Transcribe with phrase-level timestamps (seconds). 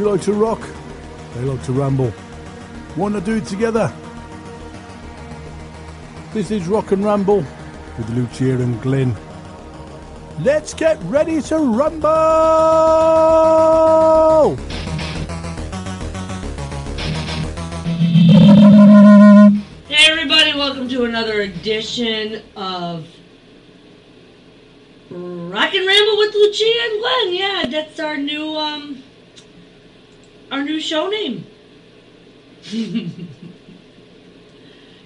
[0.00, 0.66] You like to rock,
[1.34, 2.10] they like to ramble.
[2.96, 3.92] Want to do it together?
[6.32, 7.44] This is Rock and Ramble
[7.98, 9.14] with Lucia and Glenn.
[10.40, 12.08] Let's get ready to rumble!
[19.86, 23.06] Hey everybody, welcome to another edition of
[25.10, 27.34] Rock and Ramble with Lucia and Glenn.
[27.34, 28.99] Yeah, that's our new um
[30.50, 31.46] our new show name.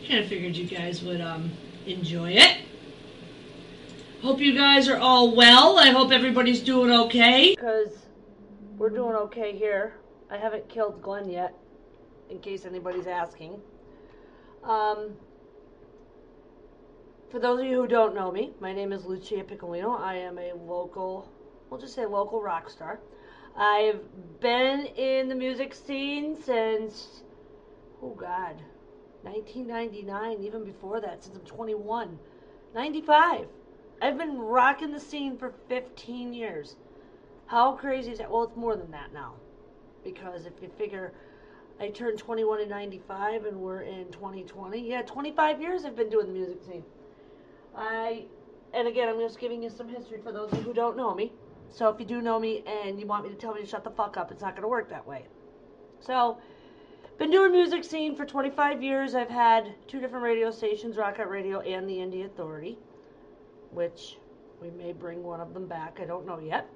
[0.08, 1.50] kind of figured you guys would um
[1.86, 2.58] enjoy it.
[4.22, 5.78] Hope you guys are all well.
[5.78, 7.54] I hope everybody's doing okay.
[7.54, 8.06] Because
[8.78, 9.94] we're doing okay here.
[10.30, 11.54] I haven't killed Glenn yet,
[12.30, 13.60] in case anybody's asking.
[14.62, 15.12] Um,
[17.30, 20.00] for those of you who don't know me, my name is Lucia Piccolino.
[20.00, 21.30] I am a local,
[21.68, 23.00] we'll just say local rock star.
[23.56, 24.00] I've
[24.40, 27.22] been in the music scene since,
[28.02, 28.56] oh God,
[29.22, 32.18] 1999, even before that, since I'm 21.
[32.74, 33.46] 95.
[34.02, 36.76] I've been rocking the scene for 15 years.
[37.46, 38.30] How crazy is that?
[38.30, 39.34] Well, it's more than that now.
[40.02, 41.12] Because if you figure
[41.80, 44.88] I turned 21 in 95 and we're in 2020.
[44.88, 46.84] Yeah, 25 years I've been doing the music scene.
[47.76, 48.24] I,
[48.72, 51.32] and again, I'm just giving you some history for those who don't know me.
[51.70, 53.84] So if you do know me and you want me to tell me to shut
[53.84, 55.24] the fuck up, it's not going to work that way.
[56.00, 56.38] So,
[57.18, 59.14] been doing music scene for 25 years.
[59.14, 62.76] I've had two different radio stations, Rockout Radio and the Indie Authority,
[63.70, 64.18] which
[64.60, 65.98] we may bring one of them back.
[66.00, 66.68] I don't know yet.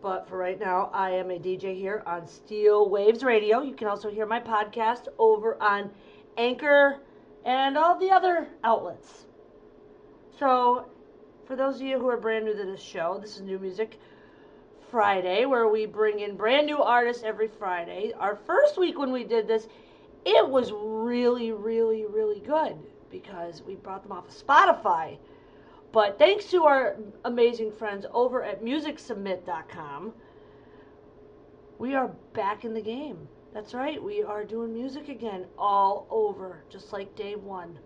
[0.00, 3.62] But for right now, I am a DJ here on Steel Waves Radio.
[3.62, 5.90] You can also hear my podcast over on
[6.36, 7.00] Anchor
[7.44, 9.26] and all the other outlets.
[10.38, 10.86] So,
[11.48, 13.98] for those of you who are brand new to this show, this is New Music
[14.90, 18.12] Friday, where we bring in brand new artists every Friday.
[18.18, 19.66] Our first week when we did this,
[20.26, 22.76] it was really, really, really good
[23.10, 25.16] because we brought them off of Spotify.
[25.90, 30.12] But thanks to our amazing friends over at MusicSubmit.com,
[31.78, 33.26] we are back in the game.
[33.54, 37.78] That's right, we are doing music again all over, just like day one.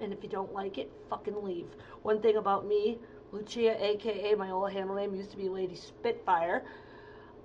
[0.00, 1.66] And if you don't like it, fucking leave.
[2.02, 2.98] One thing about me,
[3.32, 6.64] Lucia, aka my old handle name, used to be Lady Spitfire.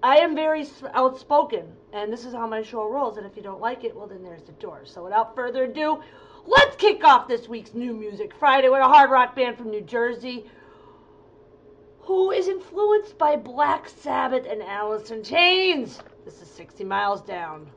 [0.03, 3.17] I am very outspoken, and this is how my show rolls.
[3.17, 4.81] And if you don't like it, well, then there's the door.
[4.85, 6.01] So without further ado,
[6.47, 9.81] Let's kick off this week's New Music Friday with a hard rock band from New
[9.81, 10.45] Jersey
[12.01, 16.03] who is influenced by Black Sabbath and Alice in Chains.
[16.23, 17.67] This is 60 Miles Down.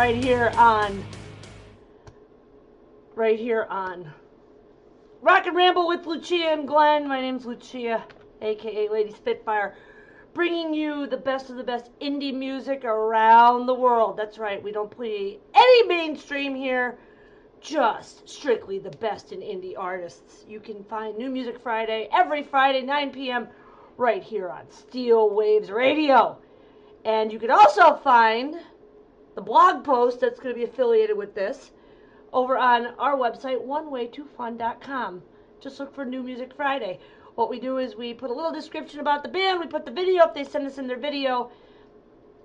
[0.00, 1.04] Right here on.
[3.14, 4.10] Right here on.
[5.20, 7.06] Rock and Ramble with Lucia and Glenn.
[7.06, 8.02] My name's Lucia,
[8.40, 9.76] aka Lady Spitfire,
[10.32, 14.16] bringing you the best of the best indie music around the world.
[14.16, 16.96] That's right, we don't play any mainstream here,
[17.60, 20.46] just strictly the best in indie artists.
[20.48, 23.48] You can find New Music Friday every Friday, 9 p.m.,
[23.98, 26.38] right here on Steel Waves Radio.
[27.04, 28.56] And you can also find
[29.34, 31.70] the blog post that's going to be affiliated with this
[32.32, 35.22] over on our website, oneway2fun.com.
[35.60, 36.98] Just look for New Music Friday.
[37.34, 39.90] What we do is we put a little description about the band, we put the
[39.90, 41.50] video if they send us in their video,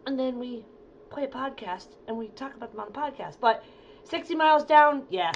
[0.06, 0.66] and then we
[1.10, 3.38] play a podcast and we talk about them on the podcast.
[3.40, 3.64] But
[4.04, 5.32] 60 miles down, yeah,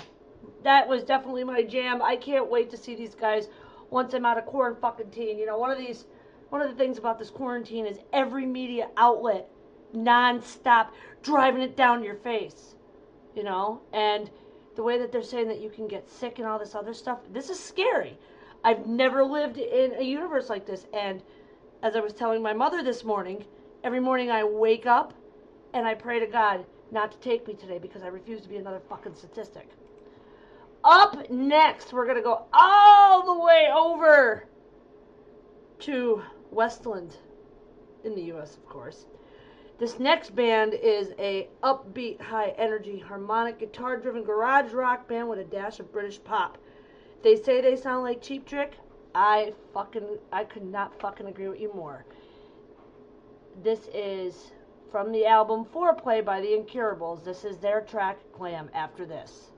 [0.64, 2.02] that was definitely my jam.
[2.02, 3.48] I can't wait to see these guys
[3.90, 5.38] once I'm out of quarantine.
[5.38, 6.06] You know, one of these
[6.50, 9.50] one of the things about this quarantine is every media outlet
[9.94, 12.76] non-stop driving it down your face
[13.36, 13.82] you know?
[13.94, 14.30] And
[14.76, 17.20] the way that they're saying that you can get sick and all this other stuff
[17.32, 18.18] this is scary.
[18.64, 20.86] I've never lived in a universe like this.
[20.94, 21.22] And
[21.82, 23.46] as i was telling my mother this morning
[23.86, 25.14] every morning i wake up
[25.74, 28.58] and i pray to god not to take me today because i refuse to be
[28.58, 29.70] another fucking statistic.
[30.84, 34.46] Up next we're going to go all the way over
[35.80, 36.22] to
[36.52, 37.16] Westland
[38.04, 39.06] in the US, of course.
[39.80, 45.40] This next band is a upbeat, high energy, harmonic, guitar driven garage rock band with
[45.40, 46.58] a dash of British pop.
[47.24, 48.74] They say they sound like Cheap Trick.
[49.16, 52.04] I fucking I could not fucking agree with you more.
[53.64, 54.52] This is
[54.92, 57.24] from the album Foreplay by the Incurables.
[57.24, 59.52] This is their track Glam after this.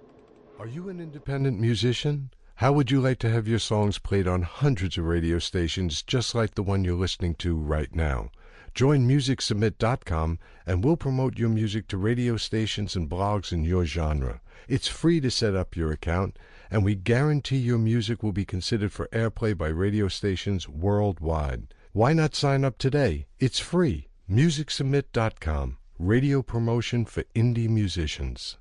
[0.60, 2.30] Are you an independent musician?
[2.56, 6.36] How would you like to have your songs played on hundreds of radio stations just
[6.36, 8.30] like the one you're listening to right now?
[8.74, 14.42] Join MusicSubmit.com and we'll promote your music to radio stations and blogs in your genre.
[14.68, 16.38] It's free to set up your account,
[16.70, 21.74] and we guarantee your music will be considered for airplay by radio stations worldwide.
[21.92, 23.26] Why not sign up today?
[23.40, 24.08] It's free.
[24.30, 25.78] MusicSubmit.com.
[26.00, 28.58] Radio promotion for indie musicians.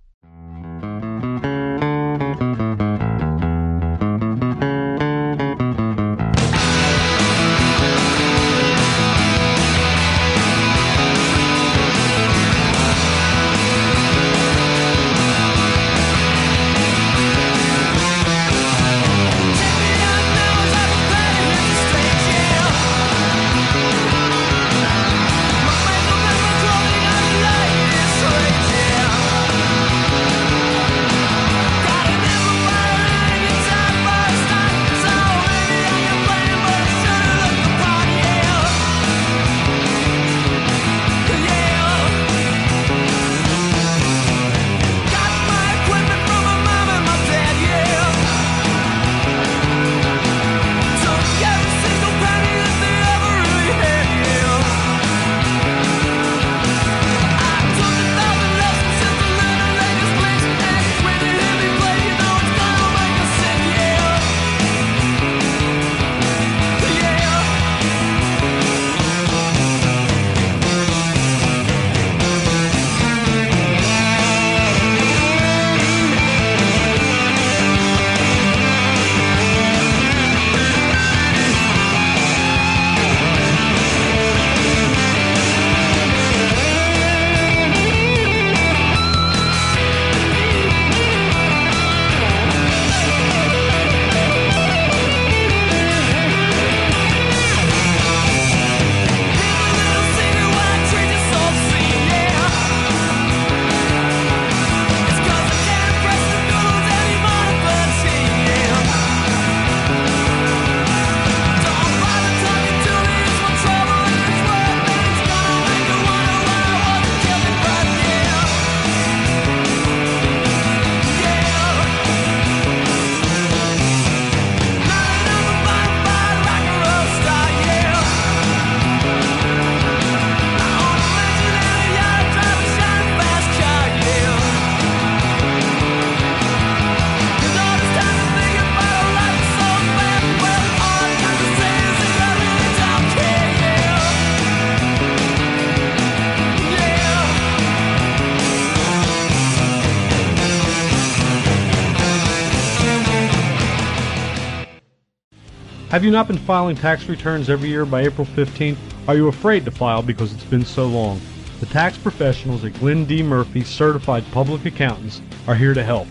[156.00, 158.78] Have you not been filing tax returns every year by April 15th?
[159.06, 161.20] Are you afraid to file because it's been so long?
[161.60, 163.22] The tax professionals at Glenn D.
[163.22, 166.08] Murphy Certified Public Accountants are here to help,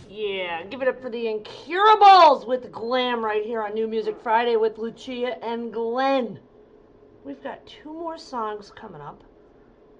[0.09, 4.57] Yeah, give it up for the Incurables with Glam right here on New Music Friday
[4.57, 6.39] with Lucia and Glenn.
[7.25, 9.25] We've got two more songs coming up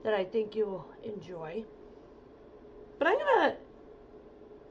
[0.05, 1.65] that I think you'll enjoy.
[2.99, 3.57] But I'm gonna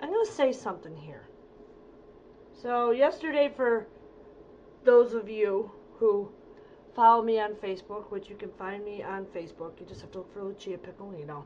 [0.02, 1.28] I'm gonna say something here.
[2.62, 3.88] So yesterday for
[4.84, 6.30] those of you who
[6.96, 10.20] follow me on Facebook, which you can find me on Facebook, you just have to
[10.20, 11.44] look for Lucia Piccolino.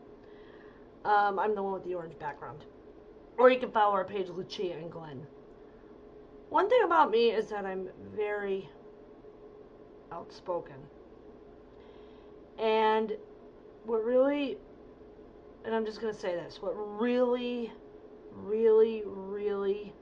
[1.06, 2.66] Um, I'm the one with the orange background.
[3.38, 5.26] Or you can follow our page, Lucia and Glenn.
[6.50, 8.70] One thing about me is that I'm very
[10.12, 10.76] outspoken.
[12.58, 13.14] And
[13.86, 14.58] what really,
[15.66, 17.72] and I'm just going to say this, what really,
[18.34, 19.94] really, really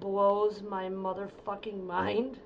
[0.00, 2.38] blows my motherfucking mind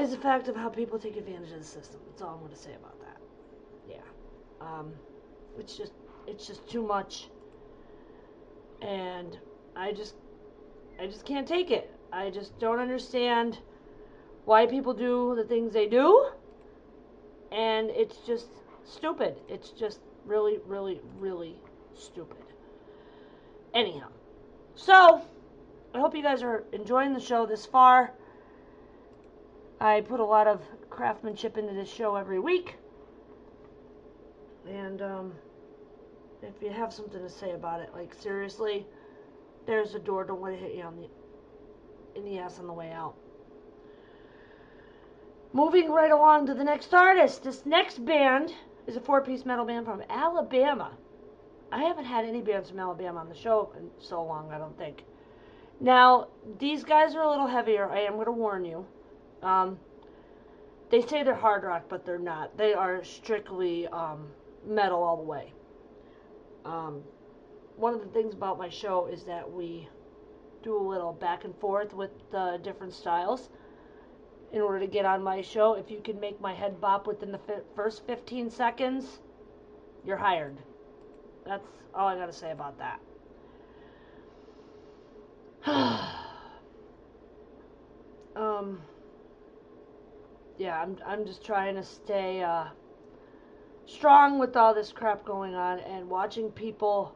[0.00, 2.00] is the fact of how people take advantage of the system.
[2.08, 3.20] That's all I'm going to say about that.
[3.88, 3.96] Yeah.
[4.60, 4.92] Um,
[5.58, 5.92] it's just
[6.26, 7.28] it's just too much.
[8.82, 9.38] And
[9.76, 10.14] i just
[11.00, 11.90] i just can't take it.
[12.12, 13.58] I just don't understand
[14.44, 16.30] why people do the things they do.
[17.52, 18.48] And it's just
[18.84, 19.36] stupid.
[19.48, 21.56] It's just really really really
[21.94, 22.44] stupid.
[23.74, 24.08] Anyhow.
[24.74, 25.22] So
[25.94, 28.12] i hope you guys are enjoying the show this far
[29.80, 32.76] i put a lot of craftsmanship into this show every week
[34.68, 35.32] and um,
[36.42, 38.86] if you have something to say about it, like seriously,
[39.66, 40.24] there's a door.
[40.24, 41.08] Don't let it hit you on the
[42.18, 43.14] in the ass on the way out.
[45.52, 47.44] Moving right along to the next artist.
[47.44, 48.52] This next band
[48.86, 50.92] is a four-piece metal band from Alabama.
[51.72, 54.76] I haven't had any bands from Alabama on the show in so long, I don't
[54.76, 55.04] think.
[55.80, 56.28] Now,
[56.58, 57.88] these guys are a little heavier.
[57.90, 58.86] I am going to warn you.
[59.44, 59.78] Um,
[60.90, 62.56] they say they're hard rock, but they're not.
[62.56, 64.28] They are strictly um,
[64.66, 65.52] metal all the way.
[66.64, 67.02] Um,
[67.76, 69.88] one of the things about my show is that we
[70.62, 73.50] do a little back and forth with the different styles
[74.52, 75.74] in order to get on my show.
[75.74, 79.18] If you can make my head bop within the fi- first 15 seconds,
[80.06, 80.56] you're hired.
[81.44, 83.00] That's all I got to say about that.
[88.36, 88.80] um,
[90.58, 92.66] yeah, I'm, I'm just trying to stay uh,
[93.86, 97.14] strong with all this crap going on and watching people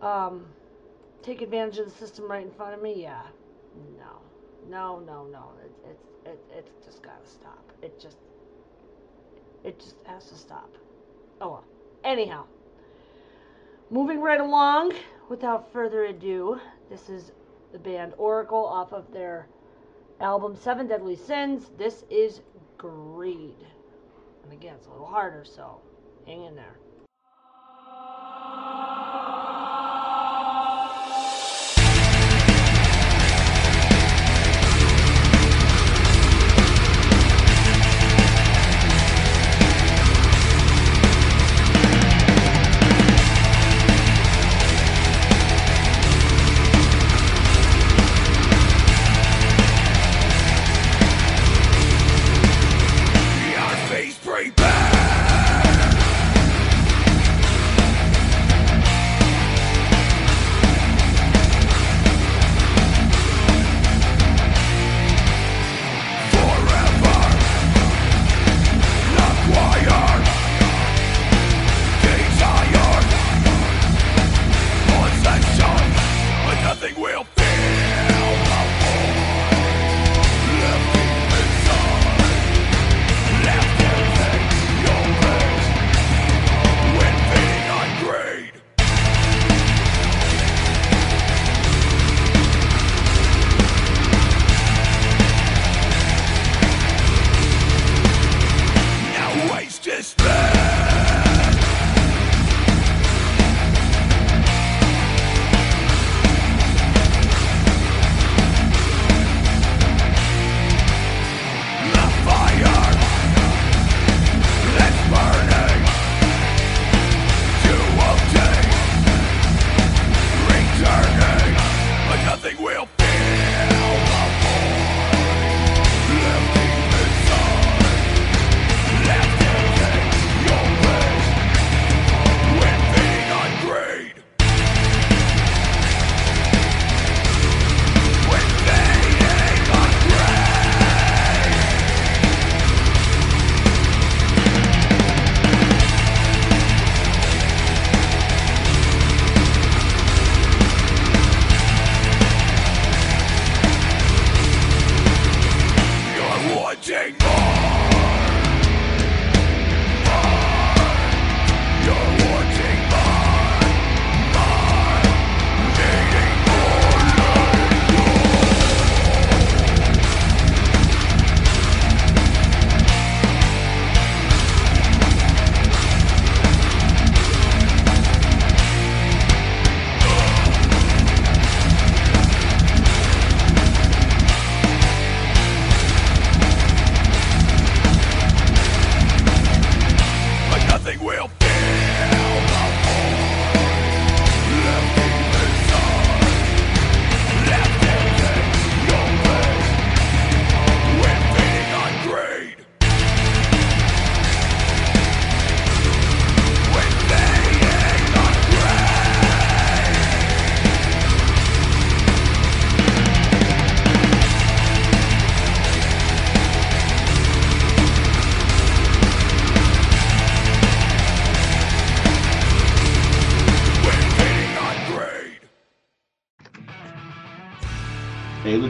[0.00, 0.46] um,
[1.22, 3.02] take advantage of the system right in front of me.
[3.02, 3.22] Yeah,
[3.98, 4.20] no,
[4.68, 5.50] no, no, no.
[5.64, 7.72] It, it's it, it's just gotta stop.
[7.82, 8.18] It just
[9.64, 10.70] it just has to stop.
[11.40, 11.64] Oh well.
[12.04, 12.44] Anyhow,
[13.90, 14.92] moving right along.
[15.30, 17.32] Without further ado, this is
[17.72, 19.48] the band Oracle off of their
[20.20, 21.70] album Seven Deadly Sins.
[21.78, 22.40] This is
[22.78, 23.56] Greed.
[24.44, 25.80] And again, it's a little harder, so
[26.26, 26.76] hang in there.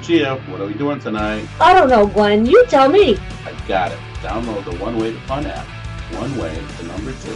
[0.06, 1.48] Lucia, what are we doing tonight?
[1.58, 2.44] I don't know, Glenn.
[2.44, 3.16] You tell me.
[3.46, 3.98] I got it.
[4.20, 5.66] Download the One Way to Fun app.
[6.12, 7.30] One Way, the number two,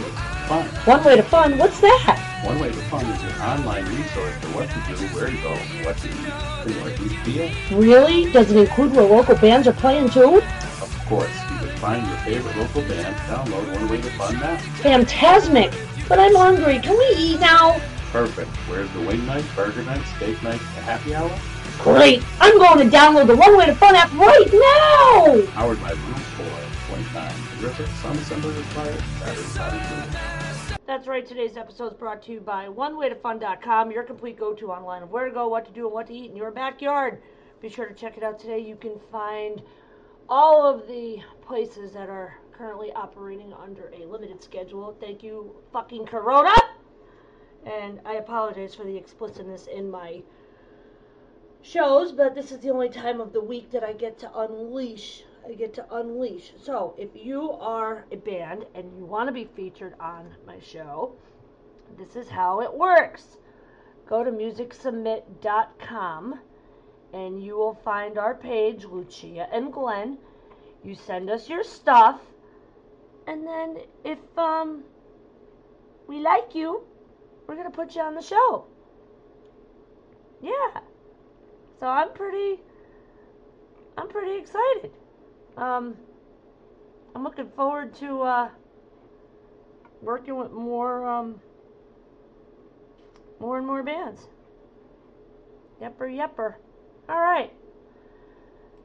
[0.47, 0.67] fun.
[0.85, 1.57] One way to fun.
[1.57, 2.43] What's that?
[2.45, 5.55] One Way to Fun is an online resource for what to do, where to go,
[5.83, 7.79] what to eat, and what you feel.
[7.79, 8.31] Really?
[8.31, 10.37] Does it include where local bands are playing too?
[10.37, 14.57] Of course, you can find your favorite local band, download One Way to Fun now.
[14.83, 15.73] Fantastic.
[16.07, 16.77] But I'm hungry.
[16.77, 17.81] Can we eat now?
[18.11, 18.49] Perfect.
[18.67, 21.29] Where's the wing night, burger night, steak night, the happy hour?
[21.77, 22.23] Great.
[22.41, 25.45] I'm going to download the One Way to Fun app right now.
[25.53, 26.21] Powered by Room
[26.89, 27.61] 4.9.
[27.61, 29.01] Terrific Sun Assembly required.
[29.19, 30.79] Batteries not.
[30.87, 31.23] That's right.
[31.23, 35.31] Today's episode is brought to you by OneWayToFun.com, your complete go-to online of where to
[35.31, 37.21] go, what to do, and what to eat in your backyard.
[37.61, 38.57] Be sure to check it out today.
[38.57, 39.61] You can find
[40.27, 44.97] all of the places that are currently operating under a limited schedule.
[44.99, 46.55] Thank you, fucking Corona.
[47.65, 50.23] And I apologize for the explicitness in my
[51.61, 55.23] shows, but this is the only time of the week that I get to unleash.
[55.47, 56.51] I get to unleash.
[56.61, 61.13] So, if you are a band and you want to be featured on my show,
[61.97, 63.37] this is how it works.
[64.07, 66.39] Go to musicsubmit.com
[67.13, 70.17] and you will find our page, Lucia and Glenn.
[70.83, 72.21] You send us your stuff,
[73.27, 74.83] and then if um
[76.07, 76.83] we like you,
[77.49, 78.63] we're gonna put you on the show.
[80.39, 80.81] Yeah.
[81.79, 82.61] So I'm pretty
[83.97, 84.91] I'm pretty excited.
[85.57, 85.97] Um
[87.15, 88.49] I'm looking forward to uh
[90.03, 91.41] working with more um
[93.39, 94.27] more and more bands.
[95.81, 96.53] Yepper yepper.
[97.09, 97.51] Alright.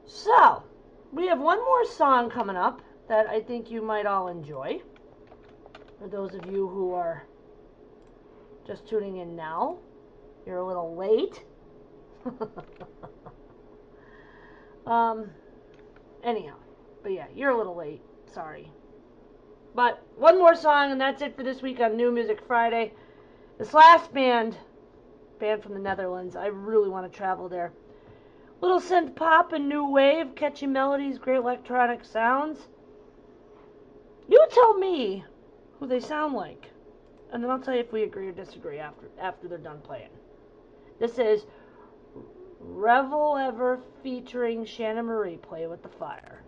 [0.07, 0.63] So
[1.11, 4.81] we have one more song coming up that I think you might all enjoy.
[5.99, 7.27] For those of you who are
[8.65, 9.77] just tuning in now,
[10.45, 11.43] you're a little late.
[14.87, 15.29] um,
[16.23, 16.55] anyhow,
[17.03, 18.01] but yeah, you're a little late.
[18.33, 18.71] Sorry.
[19.75, 22.93] But one more song, and that's it for this week on New Music Friday.
[23.57, 24.57] This last band,
[25.39, 27.73] band from the Netherlands, I really want to travel there.
[28.61, 32.67] Little synth pop and new wave, catchy melodies, great electronic sounds.
[34.27, 35.23] You tell me
[35.79, 36.71] who they sound like,
[37.35, 40.07] and then I'll tell you if we agree or disagree after after they're done playing.
[41.01, 41.45] This is
[42.61, 46.44] Revel Ever featuring Shannon Marie Play with the Fire.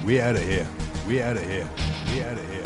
[0.04, 0.68] we out of here.
[1.08, 1.70] We out of here.
[2.12, 2.59] We out of here.